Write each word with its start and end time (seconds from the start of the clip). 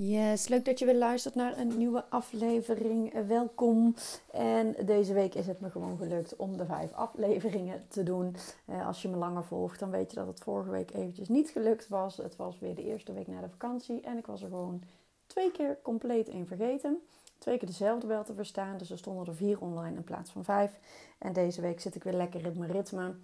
Yes, 0.00 0.48
leuk 0.48 0.64
dat 0.64 0.78
je 0.78 0.84
weer 0.84 0.94
luistert 0.94 1.34
naar 1.34 1.58
een 1.58 1.78
nieuwe 1.78 2.04
aflevering. 2.08 3.12
Eh, 3.14 3.26
welkom. 3.26 3.94
En 4.30 4.74
deze 4.84 5.12
week 5.12 5.34
is 5.34 5.46
het 5.46 5.60
me 5.60 5.70
gewoon 5.70 5.98
gelukt 5.98 6.36
om 6.36 6.56
de 6.56 6.66
vijf 6.66 6.92
afleveringen 6.92 7.84
te 7.88 8.02
doen. 8.02 8.36
Eh, 8.64 8.86
als 8.86 9.02
je 9.02 9.08
me 9.08 9.16
langer 9.16 9.44
volgt, 9.44 9.78
dan 9.78 9.90
weet 9.90 10.10
je 10.10 10.16
dat 10.16 10.26
het 10.26 10.40
vorige 10.40 10.70
week 10.70 10.94
eventjes 10.94 11.28
niet 11.28 11.50
gelukt 11.50 11.88
was. 11.88 12.16
Het 12.16 12.36
was 12.36 12.58
weer 12.58 12.74
de 12.74 12.84
eerste 12.84 13.12
week 13.12 13.26
na 13.26 13.40
de 13.40 13.48
vakantie 13.48 14.00
en 14.00 14.18
ik 14.18 14.26
was 14.26 14.42
er 14.42 14.48
gewoon 14.48 14.82
twee 15.26 15.50
keer 15.50 15.78
compleet 15.82 16.28
in 16.28 16.46
vergeten. 16.46 16.98
Twee 17.38 17.58
keer 17.58 17.68
dezelfde 17.68 18.06
wel 18.06 18.24
te 18.24 18.34
verstaan, 18.34 18.78
dus 18.78 18.90
er 18.90 18.98
stonden 18.98 19.26
er 19.26 19.34
vier 19.34 19.60
online 19.60 19.96
in 19.96 20.04
plaats 20.04 20.30
van 20.30 20.44
vijf. 20.44 20.78
En 21.18 21.32
deze 21.32 21.60
week 21.60 21.80
zit 21.80 21.94
ik 21.94 22.04
weer 22.04 22.12
lekker 22.12 22.46
in 22.46 22.58
mijn 22.58 22.70
ritme. 22.70 23.14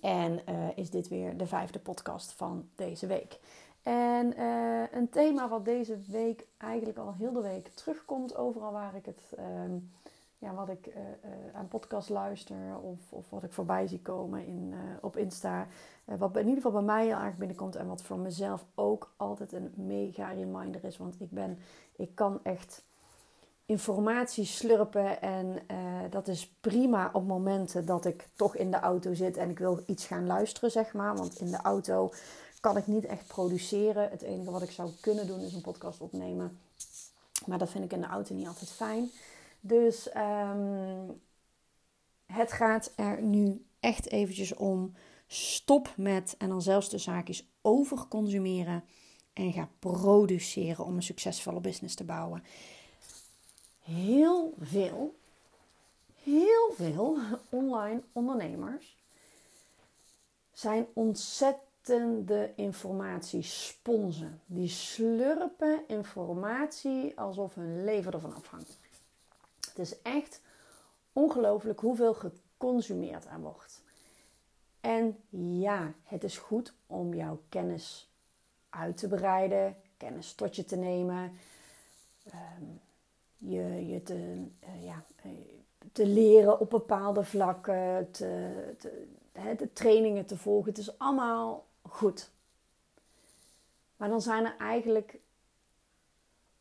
En 0.00 0.40
uh, 0.48 0.68
is 0.74 0.90
dit 0.90 1.08
weer 1.08 1.36
de 1.36 1.46
vijfde 1.46 1.78
podcast 1.78 2.32
van 2.32 2.68
deze 2.74 3.06
week. 3.06 3.38
En 3.82 4.40
uh, 4.40 4.92
een 4.92 5.08
thema 5.08 5.48
wat 5.48 5.64
deze 5.64 5.98
week 6.08 6.46
eigenlijk 6.58 6.98
al 6.98 7.14
heel 7.14 7.32
de 7.32 7.40
week 7.40 7.68
terugkomt, 7.68 8.36
overal 8.36 8.72
waar 8.72 8.94
ik 8.94 9.04
het, 9.06 9.34
uh, 9.38 9.44
ja, 10.38 10.54
wat 10.54 10.68
ik 10.68 10.86
uh, 10.86 10.94
aan 11.52 11.68
podcast 11.68 12.08
luister 12.08 12.78
of, 12.82 13.12
of 13.12 13.30
wat 13.30 13.42
ik 13.42 13.52
voorbij 13.52 13.86
zie 13.86 14.00
komen 14.00 14.46
in, 14.46 14.74
op 15.00 15.16
Insta. 15.16 15.66
wat 16.04 16.36
in 16.36 16.48
ieder 16.48 16.62
geval 16.62 16.72
bij 16.72 16.94
mij 16.94 17.06
heel 17.06 17.16
erg 17.16 17.36
binnenkomt 17.36 17.76
en 17.76 17.86
wat 17.86 18.02
voor 18.02 18.18
mezelf 18.18 18.64
ook 18.74 19.12
altijd 19.16 19.52
een 19.52 19.72
mega 19.74 20.28
reminder 20.28 20.84
is. 20.84 20.96
Want 20.96 21.20
ik 21.20 21.30
ben, 21.30 21.58
ik 21.96 22.14
kan 22.14 22.40
echt 22.42 22.84
informatie 23.66 24.44
slurpen 24.44 25.20
en 25.22 25.58
dat 26.10 26.28
is 26.28 26.54
prima 26.60 27.10
op 27.12 27.26
momenten 27.26 27.86
dat 27.86 28.04
ik 28.04 28.28
toch 28.34 28.56
in 28.56 28.70
de 28.70 28.80
auto 28.80 29.14
zit 29.14 29.36
en 29.36 29.50
ik 29.50 29.58
wil 29.58 29.82
iets 29.86 30.06
gaan 30.06 30.26
luisteren, 30.26 30.70
zeg 30.70 30.92
maar. 30.92 31.16
Want 31.16 31.40
in 31.40 31.50
de 31.50 31.62
auto 31.62 32.12
kan 32.62 32.76
ik 32.76 32.86
niet 32.86 33.04
echt 33.04 33.26
produceren. 33.26 34.10
Het 34.10 34.22
enige 34.22 34.50
wat 34.50 34.62
ik 34.62 34.70
zou 34.70 34.90
kunnen 35.00 35.26
doen 35.26 35.40
is 35.40 35.52
een 35.52 35.60
podcast 35.60 36.00
opnemen. 36.00 36.58
Maar 37.46 37.58
dat 37.58 37.70
vind 37.70 37.84
ik 37.84 37.92
in 37.92 38.00
de 38.00 38.06
auto 38.06 38.34
niet 38.34 38.46
altijd 38.46 38.70
fijn. 38.70 39.10
Dus 39.60 40.08
um, 40.16 41.20
het 42.26 42.52
gaat 42.52 42.92
er 42.96 43.22
nu 43.22 43.66
echt 43.80 44.08
eventjes 44.08 44.54
om. 44.54 44.94
Stop 45.26 45.94
met, 45.96 46.34
en 46.38 46.48
dan 46.48 46.62
zelfs 46.62 46.88
de 46.88 46.98
zaakjes 46.98 47.48
overconsumeren. 47.62 48.84
En 49.32 49.52
ga 49.52 49.68
produceren 49.78 50.84
om 50.84 50.96
een 50.96 51.02
succesvolle 51.02 51.60
business 51.60 51.94
te 51.94 52.04
bouwen. 52.04 52.44
Heel 53.82 54.54
veel, 54.60 55.18
heel 56.22 56.72
veel 56.74 57.18
online 57.50 58.02
ondernemers 58.12 58.96
zijn 60.52 60.86
ontzettend 60.92 61.70
de 61.84 62.50
informatie 62.56 63.42
sponsen. 63.42 64.40
Die 64.46 64.68
slurpen 64.68 65.80
informatie 65.86 67.18
alsof 67.20 67.54
hun 67.54 67.84
leven 67.84 68.12
ervan 68.12 68.34
afhangt. 68.34 68.78
Het 69.68 69.78
is 69.78 70.02
echt 70.02 70.40
ongelooflijk 71.12 71.80
hoeveel 71.80 72.14
geconsumeerd 72.14 73.24
er 73.24 73.40
wordt. 73.40 73.82
En 74.80 75.16
ja, 75.60 75.92
het 76.04 76.24
is 76.24 76.38
goed 76.38 76.72
om 76.86 77.14
jouw 77.14 77.40
kennis 77.48 78.10
uit 78.68 78.96
te 78.96 79.08
breiden, 79.08 79.76
kennis 79.96 80.34
tot 80.34 80.56
je 80.56 80.64
te 80.64 80.76
nemen, 80.76 81.32
ehm, 82.24 82.64
je, 83.36 83.86
je 83.86 84.02
te, 84.02 84.14
uh, 84.14 84.84
ja, 84.84 85.04
eh, 85.22 85.30
te 85.92 86.06
leren 86.06 86.60
op 86.60 86.70
bepaalde 86.70 87.24
vlakken, 87.24 88.08
de 89.32 89.70
trainingen 89.72 90.26
te 90.26 90.36
volgen. 90.36 90.68
Het 90.68 90.78
is 90.78 90.98
allemaal 90.98 91.64
goed. 91.92 92.30
Maar 93.96 94.08
dan 94.08 94.22
zijn 94.22 94.44
er 94.44 94.56
eigenlijk, 94.56 95.18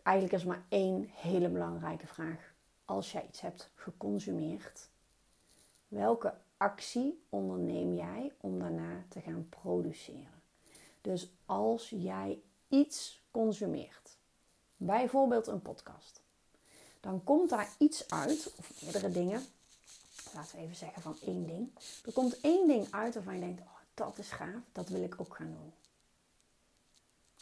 eigenlijk 0.04 0.36
is 0.36 0.46
maar 0.46 0.64
één 0.70 1.04
hele 1.04 1.50
belangrijke 1.50 2.08
vraag. 2.08 2.54
Als 2.86 3.12
jij 3.12 3.26
iets 3.28 3.42
hebt 3.42 3.72
geconsumeerd, 3.76 4.90
welke 5.88 6.34
actie 6.58 7.24
onderneem 7.30 7.94
jij 7.94 8.34
om 8.38 8.60
daarna 8.60 9.04
te 9.10 9.22
gaan 9.22 9.50
produceren? 9.50 10.42
Dus 11.02 11.30
als 11.46 11.90
jij 11.90 12.42
iets 12.68 13.22
consumeert, 13.32 14.18
bijvoorbeeld 14.78 15.48
een 15.48 15.62
podcast, 15.62 16.22
dan 17.00 17.24
komt 17.24 17.50
daar 17.50 17.70
iets 17.78 18.10
uit, 18.10 18.54
of 18.58 18.82
meerdere 18.82 19.12
dingen. 19.12 19.42
Laten 20.34 20.56
we 20.56 20.62
even 20.62 20.76
zeggen 20.76 21.02
van 21.02 21.18
één 21.26 21.48
ding. 21.48 21.72
Er 22.06 22.14
komt 22.14 22.40
één 22.42 22.68
ding 22.68 22.88
uit 22.92 23.14
waarvan 23.14 23.34
je 23.34 23.40
denkt: 23.40 23.62
oh, 23.62 23.81
dat 23.94 24.18
is 24.18 24.32
gaaf, 24.32 24.62
dat 24.72 24.90
wil 24.90 25.04
ik 25.04 25.16
ook 25.18 25.36
gaan 25.36 25.52
doen. 25.52 25.74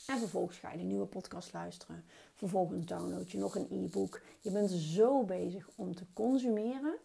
En 0.06 0.20
vervolgens 0.20 0.58
ga 0.58 0.72
je 0.72 0.78
de 0.78 0.84
nieuwe 0.84 1.06
podcast 1.06 1.54
luisteren. 1.54 2.06
Vervolgens 2.36 2.86
download 2.86 3.32
je 3.32 3.38
nog 3.38 3.56
een 3.56 3.68
e-book. 3.72 4.22
Je 4.40 4.52
bent 4.52 4.72
zo 4.72 5.24
bezig 5.24 5.70
om 5.76 5.96
te 5.96 6.06
consumeren 6.14 6.98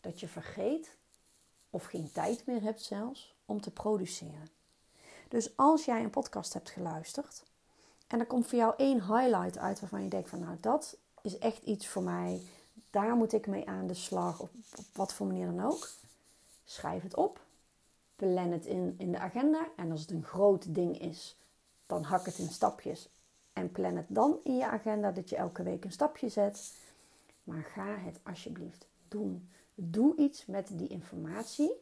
dat 0.00 0.20
je 0.20 0.28
vergeet 0.28 0.96
of 1.70 1.84
geen 1.84 2.12
tijd 2.12 2.46
meer 2.46 2.62
hebt 2.62 2.82
zelfs 2.82 3.34
om 3.44 3.60
te 3.60 3.70
produceren. 3.70 4.48
Dus 5.28 5.56
als 5.56 5.84
jij 5.84 6.02
een 6.02 6.10
podcast 6.10 6.52
hebt 6.52 6.70
geluisterd 6.70 7.42
en 8.06 8.20
er 8.20 8.26
komt 8.26 8.46
voor 8.46 8.58
jou 8.58 8.74
één 8.76 9.00
highlight 9.00 9.58
uit 9.58 9.80
waarvan 9.80 10.02
je 10.02 10.08
denkt 10.08 10.28
van 10.28 10.40
nou 10.40 10.56
dat 10.60 10.96
is 11.22 11.38
echt 11.38 11.62
iets 11.62 11.88
voor 11.88 12.02
mij. 12.02 12.42
Daar 12.90 13.14
moet 13.16 13.32
ik 13.32 13.46
mee 13.46 13.68
aan 13.68 13.86
de 13.86 13.94
slag 13.94 14.40
op, 14.40 14.50
op 14.76 14.84
wat 14.92 15.12
voor 15.12 15.26
manier 15.26 15.46
dan 15.46 15.64
ook. 15.66 15.88
Schrijf 16.64 17.02
het 17.02 17.16
op 17.16 17.46
plan 18.18 18.50
het 18.50 18.66
in, 18.66 18.94
in 18.98 19.12
de 19.12 19.18
agenda. 19.18 19.68
En 19.76 19.90
als 19.90 20.00
het 20.00 20.10
een 20.10 20.24
groot 20.24 20.74
ding 20.74 21.00
is, 21.00 21.38
dan 21.86 22.02
hak 22.02 22.26
het 22.26 22.38
in 22.38 22.48
stapjes. 22.48 23.08
En 23.52 23.72
plan 23.72 23.96
het 23.96 24.06
dan 24.08 24.40
in 24.44 24.56
je 24.56 24.66
agenda 24.66 25.12
dat 25.12 25.28
je 25.28 25.36
elke 25.36 25.62
week 25.62 25.84
een 25.84 25.92
stapje 25.92 26.28
zet. 26.28 26.72
Maar 27.44 27.62
ga 27.62 27.96
het 27.96 28.20
alsjeblieft 28.22 28.86
doen. 29.08 29.48
Doe 29.74 30.16
iets 30.16 30.46
met 30.46 30.78
die 30.78 30.88
informatie 30.88 31.72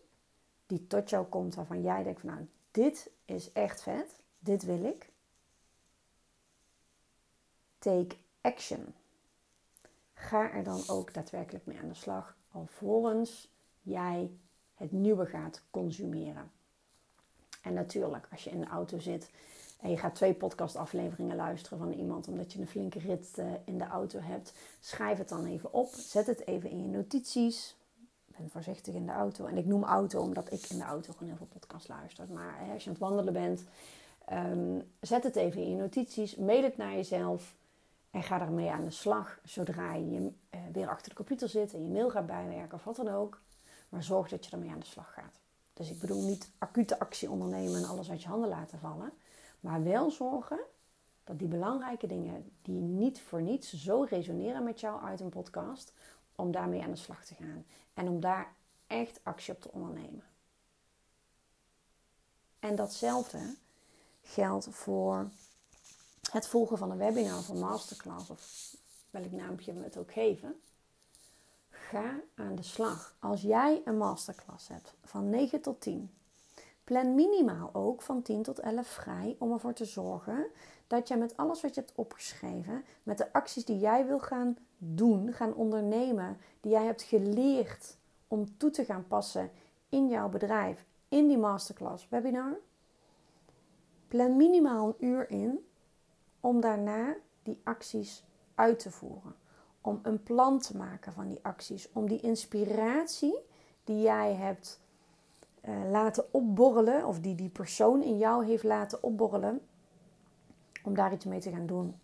die 0.66 0.86
tot 0.86 1.10
jou 1.10 1.26
komt, 1.26 1.54
waarvan 1.54 1.82
jij 1.82 2.02
denkt 2.02 2.20
van 2.20 2.30
nou, 2.30 2.46
dit 2.70 3.10
is 3.24 3.52
echt 3.52 3.82
vet, 3.82 4.20
dit 4.38 4.62
wil 4.62 4.84
ik. 4.84 5.10
Take 7.78 8.16
action. 8.40 8.94
Ga 10.12 10.50
er 10.50 10.64
dan 10.64 10.82
ook 10.86 11.14
daadwerkelijk 11.14 11.66
mee 11.66 11.78
aan 11.78 11.88
de 11.88 11.94
slag, 11.94 12.36
alvorens 12.50 13.50
jij 13.82 14.30
het 14.76 14.92
nieuwe 14.92 15.26
gaat 15.26 15.62
consumeren. 15.70 16.50
En 17.62 17.74
natuurlijk, 17.74 18.28
als 18.30 18.44
je 18.44 18.50
in 18.50 18.60
de 18.60 18.66
auto 18.66 18.98
zit 18.98 19.30
en 19.80 19.90
je 19.90 19.96
gaat 19.96 20.14
twee 20.14 20.34
podcastafleveringen 20.34 21.36
luisteren 21.36 21.78
van 21.78 21.92
iemand 21.92 22.28
omdat 22.28 22.52
je 22.52 22.60
een 22.60 22.66
flinke 22.66 22.98
rit 22.98 23.38
eh, 23.38 23.46
in 23.64 23.78
de 23.78 23.86
auto 23.86 24.18
hebt, 24.20 24.52
schrijf 24.80 25.18
het 25.18 25.28
dan 25.28 25.44
even 25.44 25.72
op. 25.72 25.88
Zet 25.94 26.26
het 26.26 26.46
even 26.46 26.70
in 26.70 26.82
je 26.82 26.88
notities. 26.88 27.76
Ik 28.26 28.36
ben 28.36 28.50
voorzichtig 28.50 28.94
in 28.94 29.06
de 29.06 29.12
auto. 29.12 29.46
En 29.46 29.56
ik 29.56 29.66
noem 29.66 29.84
auto 29.84 30.20
omdat 30.20 30.52
ik 30.52 30.66
in 30.66 30.78
de 30.78 30.84
auto 30.84 31.12
gewoon 31.12 31.28
heel 31.28 31.36
veel 31.36 31.58
podcast 31.58 31.88
luister. 31.88 32.26
Maar 32.32 32.58
als 32.72 32.82
je 32.82 32.88
aan 32.88 32.96
het 32.96 33.04
wandelen 33.04 33.32
bent, 33.32 33.64
ehm, 34.24 34.80
zet 35.00 35.22
het 35.22 35.36
even 35.36 35.62
in 35.62 35.70
je 35.70 35.76
notities. 35.76 36.36
Mail 36.36 36.62
het 36.62 36.76
naar 36.76 36.94
jezelf. 36.94 37.54
En 38.10 38.22
ga 38.22 38.40
ermee 38.40 38.70
aan 38.70 38.84
de 38.84 38.90
slag 38.90 39.38
zodra 39.44 39.94
je 39.94 40.20
uh, 40.20 40.60
weer 40.72 40.88
achter 40.88 41.08
de 41.08 41.16
computer 41.16 41.48
zit 41.48 41.74
en 41.74 41.82
je 41.82 41.90
mail 41.90 42.10
gaat 42.10 42.26
bijwerken 42.26 42.78
of 42.78 42.84
wat 42.84 42.96
dan 42.96 43.08
ook. 43.08 43.40
Maar 43.96 44.04
zorg 44.04 44.28
dat 44.28 44.44
je 44.44 44.50
ermee 44.50 44.70
aan 44.70 44.78
de 44.78 44.86
slag 44.86 45.12
gaat. 45.12 45.40
Dus 45.72 45.90
ik 45.90 46.00
bedoel 46.00 46.22
niet 46.22 46.50
acute 46.58 46.98
actie 46.98 47.30
ondernemen 47.30 47.76
en 47.76 47.88
alles 47.88 48.10
uit 48.10 48.22
je 48.22 48.28
handen 48.28 48.48
laten 48.48 48.78
vallen. 48.78 49.12
Maar 49.60 49.82
wel 49.82 50.10
zorgen 50.10 50.60
dat 51.24 51.38
die 51.38 51.48
belangrijke 51.48 52.06
dingen 52.06 52.52
die 52.62 52.80
niet 52.80 53.20
voor 53.20 53.42
niets 53.42 53.72
zo 53.72 54.02
resoneren 54.02 54.64
met 54.64 54.80
jou 54.80 55.02
uit 55.02 55.20
een 55.20 55.28
podcast, 55.28 55.92
om 56.34 56.52
daarmee 56.52 56.82
aan 56.82 56.90
de 56.90 56.96
slag 56.96 57.24
te 57.24 57.34
gaan. 57.34 57.64
En 57.94 58.08
om 58.08 58.20
daar 58.20 58.52
echt 58.86 59.20
actie 59.22 59.54
op 59.54 59.60
te 59.60 59.72
ondernemen. 59.72 60.24
En 62.58 62.74
datzelfde 62.74 63.54
geldt 64.22 64.68
voor 64.70 65.30
het 66.30 66.48
volgen 66.48 66.78
van 66.78 66.90
een 66.90 66.98
webinar 66.98 67.38
of 67.38 67.48
een 67.48 67.58
masterclass 67.58 68.30
of 68.30 68.74
welk 69.10 69.32
naampje 69.32 69.72
we 69.72 69.82
het 69.82 69.96
ook 69.96 70.12
geven. 70.12 70.60
Ga 71.90 72.20
aan 72.34 72.54
de 72.54 72.62
slag. 72.62 73.16
Als 73.18 73.42
jij 73.42 73.82
een 73.84 73.96
masterclass 73.96 74.68
hebt 74.68 74.94
van 75.04 75.30
9 75.30 75.60
tot 75.60 75.80
10, 75.80 76.10
plan 76.84 77.14
minimaal 77.14 77.70
ook 77.72 78.02
van 78.02 78.22
10 78.22 78.42
tot 78.42 78.58
11 78.58 78.86
vrij 78.86 79.36
om 79.38 79.52
ervoor 79.52 79.72
te 79.72 79.84
zorgen 79.84 80.46
dat 80.86 81.08
je 81.08 81.16
met 81.16 81.36
alles 81.36 81.60
wat 81.60 81.74
je 81.74 81.80
hebt 81.80 81.92
opgeschreven, 81.94 82.84
met 83.02 83.18
de 83.18 83.32
acties 83.32 83.64
die 83.64 83.78
jij 83.78 84.06
wil 84.06 84.18
gaan 84.18 84.56
doen, 84.78 85.32
gaan 85.32 85.54
ondernemen, 85.54 86.38
die 86.60 86.72
jij 86.72 86.84
hebt 86.84 87.02
geleerd 87.02 87.96
om 88.28 88.56
toe 88.56 88.70
te 88.70 88.84
gaan 88.84 89.06
passen 89.06 89.50
in 89.88 90.08
jouw 90.08 90.28
bedrijf, 90.28 90.86
in 91.08 91.28
die 91.28 91.38
masterclass 91.38 92.08
webinar, 92.08 92.56
plan 94.08 94.36
minimaal 94.36 94.86
een 94.88 95.06
uur 95.06 95.30
in 95.30 95.66
om 96.40 96.60
daarna 96.60 97.14
die 97.42 97.60
acties 97.64 98.24
uit 98.54 98.78
te 98.78 98.90
voeren. 98.90 99.34
Om 99.86 100.00
een 100.02 100.22
plan 100.22 100.58
te 100.58 100.76
maken 100.76 101.12
van 101.12 101.28
die 101.28 101.38
acties. 101.42 101.88
Om 101.92 102.08
die 102.08 102.20
inspiratie 102.20 103.38
die 103.84 104.00
jij 104.00 104.34
hebt 104.34 104.80
uh, 105.64 105.90
laten 105.90 106.34
opborrelen, 106.34 107.06
of 107.06 107.20
die 107.20 107.34
die 107.34 107.48
persoon 107.48 108.02
in 108.02 108.18
jou 108.18 108.46
heeft 108.46 108.62
laten 108.62 109.02
opborrelen, 109.02 109.60
om 110.84 110.94
daar 110.94 111.12
iets 111.12 111.24
mee 111.24 111.40
te 111.40 111.50
gaan 111.50 111.66
doen. 111.66 112.00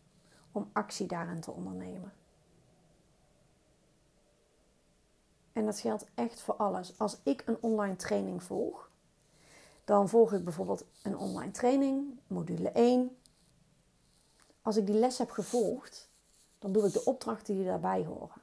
Om 0.53 0.71
actie 0.73 1.07
daarin 1.07 1.41
te 1.41 1.51
ondernemen. 1.51 2.13
En 5.53 5.65
dat 5.65 5.81
geldt 5.81 6.07
echt 6.15 6.41
voor 6.41 6.55
alles. 6.55 6.99
Als 6.99 7.19
ik 7.23 7.43
een 7.47 7.59
online 7.61 7.97
training 7.97 8.43
volg, 8.43 8.91
dan 9.85 10.09
volg 10.09 10.33
ik 10.33 10.45
bijvoorbeeld 10.45 10.85
een 11.03 11.17
online 11.17 11.51
training, 11.51 12.19
module 12.27 12.71
1. 12.71 13.17
Als 14.63 14.77
ik 14.77 14.87
die 14.87 14.99
les 14.99 15.19
heb 15.19 15.31
gevolgd, 15.31 16.11
dan 16.63 16.73
doe 16.73 16.87
ik 16.87 16.93
de 16.93 17.05
opdrachten 17.05 17.55
die 17.55 17.65
daarbij 17.65 18.05
horen. 18.05 18.41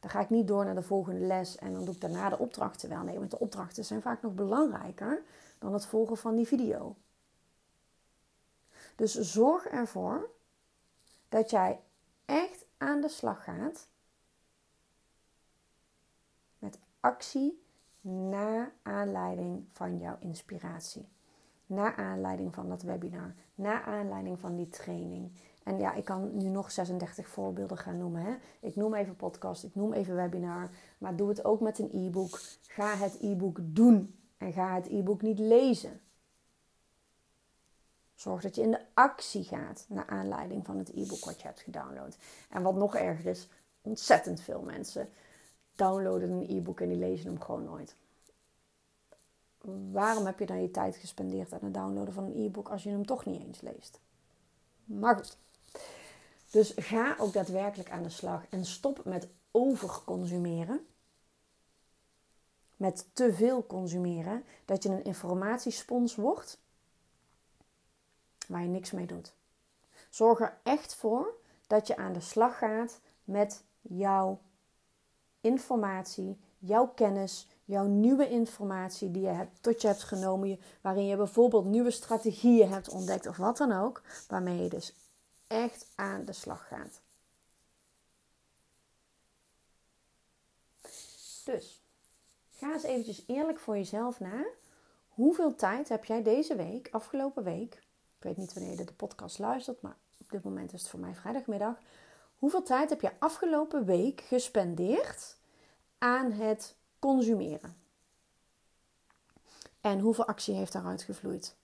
Dan 0.00 0.10
ga 0.10 0.20
ik 0.20 0.30
niet 0.30 0.48
door 0.48 0.64
naar 0.64 0.74
de 0.74 0.82
volgende 0.82 1.26
les 1.26 1.56
en 1.56 1.72
dan 1.72 1.84
doe 1.84 1.94
ik 1.94 2.00
daarna 2.00 2.28
de 2.28 2.38
opdrachten 2.38 2.88
wel. 2.88 3.02
Nee, 3.02 3.18
want 3.18 3.30
de 3.30 3.38
opdrachten 3.38 3.84
zijn 3.84 4.02
vaak 4.02 4.22
nog 4.22 4.34
belangrijker 4.34 5.22
dan 5.58 5.72
het 5.72 5.86
volgen 5.86 6.16
van 6.16 6.36
die 6.36 6.46
video. 6.46 6.96
Dus 8.96 9.14
zorg 9.14 9.66
ervoor 9.66 10.30
dat 11.28 11.50
jij 11.50 11.80
echt 12.24 12.64
aan 12.76 13.00
de 13.00 13.08
slag 13.08 13.44
gaat 13.44 13.88
met 16.58 16.78
actie 17.00 17.62
na 18.00 18.72
aanleiding 18.82 19.66
van 19.72 19.98
jouw 19.98 20.16
inspiratie. 20.20 21.08
Na 21.66 21.96
aanleiding 21.96 22.54
van 22.54 22.68
dat 22.68 22.82
webinar, 22.82 23.34
na 23.54 23.82
aanleiding 23.82 24.40
van 24.40 24.56
die 24.56 24.68
training. 24.68 25.32
En 25.68 25.78
ja, 25.78 25.94
ik 25.94 26.04
kan 26.04 26.36
nu 26.36 26.48
nog 26.48 26.70
36 26.70 27.28
voorbeelden 27.28 27.78
gaan 27.78 27.98
noemen. 27.98 28.22
Hè? 28.22 28.34
Ik 28.60 28.76
noem 28.76 28.94
even 28.94 29.16
podcast, 29.16 29.64
ik 29.64 29.74
noem 29.74 29.92
even 29.92 30.14
webinar. 30.14 30.70
Maar 30.98 31.16
doe 31.16 31.28
het 31.28 31.44
ook 31.44 31.60
met 31.60 31.78
een 31.78 31.90
e-book. 31.92 32.40
Ga 32.62 32.96
het 32.96 33.18
e-book 33.20 33.58
doen 33.62 34.18
en 34.36 34.52
ga 34.52 34.74
het 34.74 34.86
e-book 34.86 35.22
niet 35.22 35.38
lezen. 35.38 36.00
Zorg 38.14 38.42
dat 38.42 38.54
je 38.54 38.62
in 38.62 38.70
de 38.70 38.80
actie 38.94 39.44
gaat 39.44 39.86
naar 39.88 40.06
aanleiding 40.06 40.66
van 40.66 40.78
het 40.78 40.88
e-book 40.88 41.24
wat 41.24 41.40
je 41.40 41.46
hebt 41.46 41.60
gedownload. 41.60 42.16
En 42.50 42.62
wat 42.62 42.74
nog 42.74 42.96
erger 42.96 43.26
is, 43.26 43.48
ontzettend 43.80 44.40
veel 44.40 44.60
mensen 44.60 45.08
downloaden 45.74 46.30
een 46.30 46.50
e-book 46.56 46.80
en 46.80 46.88
die 46.88 46.98
lezen 46.98 47.26
hem 47.26 47.40
gewoon 47.40 47.64
nooit. 47.64 47.96
Waarom 49.90 50.26
heb 50.26 50.38
je 50.38 50.46
dan 50.46 50.62
je 50.62 50.70
tijd 50.70 50.96
gespendeerd 50.96 51.52
aan 51.52 51.60
het 51.62 51.74
downloaden 51.74 52.14
van 52.14 52.24
een 52.24 52.44
e-book 52.44 52.68
als 52.68 52.82
je 52.82 52.90
hem 52.90 53.06
toch 53.06 53.24
niet 53.24 53.42
eens 53.42 53.60
leest? 53.60 54.00
Maar 54.84 55.16
goed. 55.16 55.38
Dus 56.50 56.72
ga 56.76 57.16
ook 57.18 57.32
daadwerkelijk 57.32 57.90
aan 57.90 58.02
de 58.02 58.08
slag 58.08 58.42
en 58.50 58.64
stop 58.64 59.04
met 59.04 59.28
overconsumeren. 59.50 60.86
Met 62.76 63.06
te 63.12 63.32
veel 63.32 63.66
consumeren, 63.66 64.44
dat 64.64 64.82
je 64.82 64.88
een 64.88 65.04
informatiespons 65.04 66.14
wordt 66.14 66.58
waar 68.48 68.62
je 68.62 68.68
niks 68.68 68.90
mee 68.90 69.06
doet. 69.06 69.32
Zorg 70.10 70.40
er 70.40 70.58
echt 70.62 70.94
voor 70.94 71.34
dat 71.66 71.86
je 71.86 71.96
aan 71.96 72.12
de 72.12 72.20
slag 72.20 72.58
gaat 72.58 73.00
met 73.24 73.64
jouw 73.80 74.40
informatie, 75.40 76.38
jouw 76.58 76.86
kennis, 76.86 77.48
jouw 77.64 77.86
nieuwe 77.86 78.28
informatie 78.28 79.10
die 79.10 79.22
je 79.22 79.28
hebt, 79.28 79.62
tot 79.62 79.80
je 79.82 79.88
hebt 79.88 80.02
genomen, 80.02 80.60
waarin 80.80 81.06
je 81.06 81.16
bijvoorbeeld 81.16 81.64
nieuwe 81.64 81.90
strategieën 81.90 82.68
hebt 82.68 82.88
ontdekt 82.88 83.26
of 83.26 83.36
wat 83.36 83.56
dan 83.56 83.72
ook, 83.72 84.02
waarmee 84.28 84.62
je 84.62 84.68
dus 84.68 84.94
echt 85.48 85.86
aan 85.94 86.24
de 86.24 86.32
slag 86.32 86.68
gaat. 86.68 87.00
Dus 91.44 91.82
ga 92.50 92.72
eens 92.72 92.82
eventjes 92.82 93.24
eerlijk 93.26 93.58
voor 93.58 93.76
jezelf 93.76 94.20
na. 94.20 94.44
Hoeveel 95.08 95.54
tijd 95.54 95.88
heb 95.88 96.04
jij 96.04 96.22
deze 96.22 96.56
week, 96.56 96.88
afgelopen 96.90 97.44
week, 97.44 97.74
ik 98.16 98.22
weet 98.22 98.36
niet 98.36 98.54
wanneer 98.54 98.78
je 98.78 98.84
de 98.84 98.92
podcast 98.92 99.38
luistert, 99.38 99.82
maar 99.82 99.96
op 100.18 100.30
dit 100.30 100.44
moment 100.44 100.72
is 100.72 100.80
het 100.80 100.90
voor 100.90 101.00
mij 101.00 101.14
vrijdagmiddag. 101.14 101.78
Hoeveel 102.38 102.62
tijd 102.62 102.90
heb 102.90 103.00
je 103.00 103.12
afgelopen 103.18 103.84
week 103.84 104.20
gespendeerd 104.20 105.36
aan 105.98 106.32
het 106.32 106.74
consumeren? 106.98 107.76
En 109.80 110.00
hoeveel 110.00 110.26
actie 110.26 110.54
heeft 110.54 110.72
daaruit 110.72 111.02
gevloeid? 111.02 111.56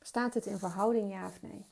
Staat 0.00 0.32
dit 0.32 0.46
in 0.46 0.58
verhouding, 0.58 1.12
ja 1.12 1.26
of 1.26 1.42
nee? 1.42 1.66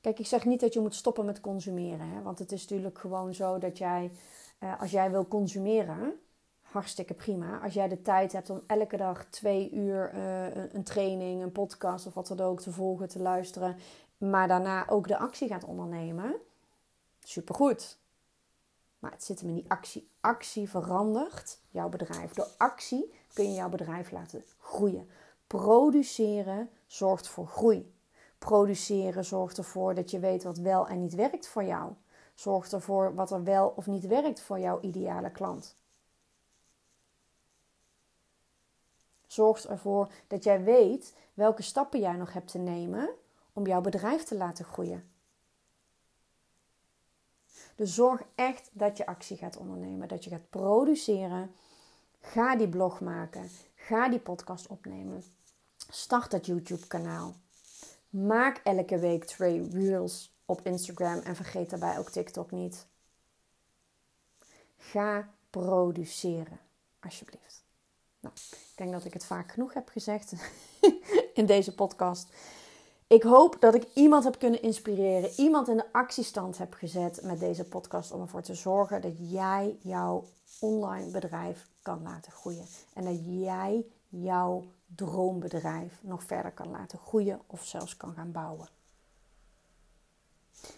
Kijk, 0.00 0.18
ik 0.18 0.26
zeg 0.26 0.44
niet 0.44 0.60
dat 0.60 0.72
je 0.72 0.80
moet 0.80 0.94
stoppen 0.94 1.24
met 1.24 1.40
consumeren. 1.40 2.08
Hè? 2.08 2.22
Want 2.22 2.38
het 2.38 2.52
is 2.52 2.60
natuurlijk 2.60 2.98
gewoon 2.98 3.34
zo 3.34 3.58
dat 3.58 3.78
jij, 3.78 4.10
eh, 4.58 4.80
als 4.80 4.90
jij 4.90 5.10
wil 5.10 5.28
consumeren, 5.28 6.20
hartstikke 6.62 7.14
prima. 7.14 7.60
Als 7.60 7.74
jij 7.74 7.88
de 7.88 8.02
tijd 8.02 8.32
hebt 8.32 8.50
om 8.50 8.62
elke 8.66 8.96
dag 8.96 9.24
twee 9.24 9.70
uur 9.70 10.14
uh, 10.14 10.72
een 10.74 10.84
training, 10.84 11.42
een 11.42 11.52
podcast 11.52 12.06
of 12.06 12.14
wat 12.14 12.26
dan 12.26 12.40
ook 12.40 12.60
te 12.60 12.72
volgen, 12.72 13.08
te 13.08 13.18
luisteren, 13.18 13.76
maar 14.18 14.48
daarna 14.48 14.88
ook 14.88 15.08
de 15.08 15.18
actie 15.18 15.48
gaat 15.48 15.64
ondernemen, 15.64 16.34
supergoed. 17.22 17.98
Maar 18.98 19.10
het 19.10 19.24
zit 19.24 19.40
hem 19.40 19.48
in 19.48 19.54
die 19.54 19.70
actie. 19.70 20.10
Actie 20.20 20.68
verandert 20.68 21.58
jouw 21.70 21.88
bedrijf. 21.88 22.32
Door 22.32 22.48
actie 22.56 23.12
kun 23.32 23.44
je 23.44 23.54
jouw 23.54 23.68
bedrijf 23.68 24.10
laten 24.10 24.44
groeien. 24.58 25.08
Produceren 25.46 26.70
zorgt 26.86 27.28
voor 27.28 27.46
groei. 27.46 27.92
Produceren 28.40 29.24
zorgt 29.24 29.58
ervoor 29.58 29.94
dat 29.94 30.10
je 30.10 30.18
weet 30.18 30.42
wat 30.42 30.58
wel 30.58 30.88
en 30.88 31.00
niet 31.00 31.14
werkt 31.14 31.48
voor 31.48 31.64
jou. 31.64 31.92
Zorgt 32.34 32.72
ervoor 32.72 33.14
wat 33.14 33.30
er 33.30 33.44
wel 33.44 33.72
of 33.76 33.86
niet 33.86 34.06
werkt 34.06 34.40
voor 34.40 34.58
jouw 34.58 34.80
ideale 34.80 35.30
klant. 35.30 35.76
Zorgt 39.26 39.64
ervoor 39.64 40.12
dat 40.26 40.44
jij 40.44 40.62
weet 40.62 41.14
welke 41.34 41.62
stappen 41.62 42.00
jij 42.00 42.12
nog 42.12 42.32
hebt 42.32 42.50
te 42.50 42.58
nemen 42.58 43.10
om 43.52 43.66
jouw 43.66 43.80
bedrijf 43.80 44.22
te 44.22 44.36
laten 44.36 44.64
groeien. 44.64 45.10
Dus 47.74 47.94
zorg 47.94 48.22
echt 48.34 48.70
dat 48.72 48.96
je 48.96 49.06
actie 49.06 49.36
gaat 49.36 49.56
ondernemen, 49.56 50.08
dat 50.08 50.24
je 50.24 50.30
gaat 50.30 50.50
produceren. 50.50 51.54
Ga 52.20 52.56
die 52.56 52.68
blog 52.68 53.00
maken, 53.00 53.50
ga 53.74 54.08
die 54.08 54.20
podcast 54.20 54.66
opnemen. 54.66 55.24
Start 55.76 56.30
dat 56.30 56.46
YouTube-kanaal. 56.46 57.34
Maak 58.10 58.60
elke 58.64 58.98
week 58.98 59.24
twee 59.24 59.68
reels 59.70 60.34
op 60.44 60.66
Instagram 60.66 61.18
en 61.18 61.36
vergeet 61.36 61.70
daarbij 61.70 61.98
ook 61.98 62.10
TikTok 62.10 62.50
niet. 62.50 62.86
Ga 64.76 65.28
produceren, 65.50 66.60
alsjeblieft. 67.00 67.64
Nou, 68.20 68.34
ik 68.50 68.72
denk 68.76 68.92
dat 68.92 69.04
ik 69.04 69.12
het 69.12 69.24
vaak 69.24 69.52
genoeg 69.52 69.74
heb 69.74 69.88
gezegd 69.88 70.32
in 71.34 71.46
deze 71.46 71.74
podcast. 71.74 72.28
Ik 73.06 73.22
hoop 73.22 73.56
dat 73.60 73.74
ik 73.74 73.86
iemand 73.94 74.24
heb 74.24 74.38
kunnen 74.38 74.62
inspireren, 74.62 75.30
iemand 75.36 75.68
in 75.68 75.76
de 75.76 75.92
actiestand 75.92 76.58
heb 76.58 76.74
gezet 76.74 77.22
met 77.22 77.40
deze 77.40 77.64
podcast 77.64 78.12
om 78.12 78.20
ervoor 78.20 78.42
te 78.42 78.54
zorgen 78.54 79.02
dat 79.02 79.14
jij 79.18 79.76
jouw 79.82 80.24
online 80.60 81.10
bedrijf 81.10 81.68
kan 81.82 82.02
laten 82.02 82.32
groeien. 82.32 82.66
En 82.94 83.04
dat 83.04 83.18
jij 83.24 83.86
jouw 84.08 84.64
droombedrijf 84.94 85.98
nog 86.02 86.24
verder 86.24 86.52
kan 86.52 86.70
laten 86.70 86.98
groeien 86.98 87.40
of 87.46 87.64
zelfs 87.64 87.96
kan 87.96 88.14
gaan 88.14 88.32
bouwen. 88.32 88.68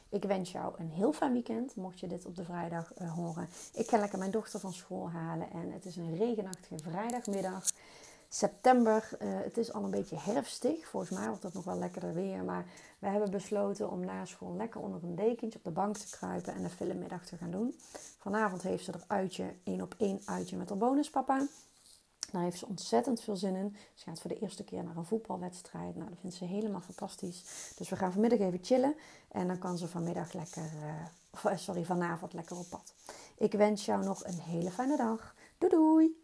Ik 0.09 0.25
wens 0.25 0.53
jou 0.53 0.75
een 0.79 0.91
heel 0.91 1.13
fijn 1.13 1.33
weekend, 1.33 1.77
mocht 1.77 2.01
je 2.01 2.07
dit 2.07 2.27
op 2.27 2.37
de 2.37 2.45
vrijdag 2.45 2.93
uh, 2.99 3.15
horen. 3.15 3.49
Ik 3.75 3.89
ga 3.89 3.99
lekker 3.99 4.19
mijn 4.19 4.31
dochter 4.31 4.61
van 4.61 4.73
school 4.73 5.11
halen 5.11 5.51
en 5.51 5.73
het 5.73 5.85
is 5.85 5.97
een 5.97 6.17
regenachtige 6.17 6.79
vrijdagmiddag. 6.79 7.65
September, 8.29 9.09
uh, 9.23 9.29
het 9.43 9.57
is 9.57 9.73
al 9.73 9.85
een 9.85 9.91
beetje 9.91 10.19
herfstig. 10.19 10.89
Volgens 10.89 11.19
mij 11.19 11.29
wordt 11.29 11.43
het 11.43 11.55
nog 11.55 11.65
wel 11.65 11.79
lekkerder 11.79 12.15
weer. 12.15 12.45
Maar 12.45 12.65
we 12.99 13.09
hebben 13.09 13.31
besloten 13.31 13.91
om 13.91 14.05
na 14.05 14.25
school 14.25 14.57
lekker 14.57 14.81
onder 14.81 15.03
een 15.03 15.15
dekentje 15.15 15.59
op 15.59 15.65
de 15.65 15.71
bank 15.71 15.97
te 15.97 16.11
kruipen 16.11 16.55
en 16.55 16.65
een 16.65 16.71
filmmiddag 16.71 17.27
te 17.27 17.37
gaan 17.37 17.51
doen. 17.51 17.75
Vanavond 18.19 18.63
heeft 18.63 18.85
ze 18.85 18.93
er 18.93 19.05
uitje, 19.07 19.55
één 19.65 19.81
op 19.81 19.95
één 19.99 20.21
uitje 20.25 20.57
met 20.57 20.69
haar 20.69 20.79
bonuspapa. 20.79 21.47
Daar 22.33 22.43
heeft 22.43 22.59
ze 22.59 22.67
ontzettend 22.67 23.21
veel 23.21 23.37
zin 23.37 23.55
in. 23.55 23.77
Ze 23.95 24.05
gaat 24.05 24.21
voor 24.21 24.31
de 24.31 24.39
eerste 24.39 24.65
keer 24.65 24.85
naar 24.85 24.97
een 24.97 25.05
voetbalwedstrijd. 25.05 25.97
Nou, 25.97 26.09
dat 26.09 26.19
vindt 26.21 26.37
ze 26.37 26.45
helemaal 26.45 26.81
fantastisch. 26.81 27.45
Dus 27.77 27.89
we 27.89 27.97
gaan 27.97 28.13
vanmiddag 28.13 28.39
even 28.39 28.59
chillen. 28.63 28.95
En 29.29 29.47
dan 29.47 29.59
kan 29.59 29.79
ze 29.79 29.89
vanmiddag 29.89 30.33
lekker, 30.33 30.71
uh, 31.45 31.57
sorry, 31.57 31.85
vanavond 31.85 32.33
lekker 32.33 32.59
op 32.59 32.67
pad. 32.71 32.95
Ik 33.37 33.53
wens 33.53 33.85
jou 33.85 34.05
nog 34.05 34.25
een 34.25 34.39
hele 34.39 34.71
fijne 34.71 34.97
dag. 34.97 35.35
Doei 35.59 35.73
doei! 35.73 36.22